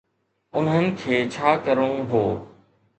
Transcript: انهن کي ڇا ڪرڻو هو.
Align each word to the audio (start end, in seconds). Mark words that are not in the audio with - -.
انهن 0.59 0.87
کي 1.03 1.17
ڇا 1.37 1.49
ڪرڻو 1.67 1.89
هو. 2.11 2.25